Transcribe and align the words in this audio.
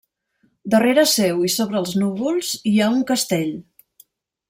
Darrere 0.73 1.03
seu 1.11 1.45
i 1.49 1.53
sobre 1.57 1.79
els 1.83 1.93
núvols, 2.05 2.53
hi 2.73 2.77
ha 2.87 2.91
un 2.99 3.07
castell. 3.15 3.57